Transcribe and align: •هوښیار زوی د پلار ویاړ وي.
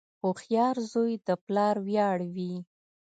•هوښیار 0.21 0.75
زوی 0.91 1.13
د 1.27 1.29
پلار 1.45 1.75
ویاړ 1.87 2.17
وي. 2.35 2.53